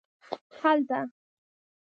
[0.61, 0.99] هلته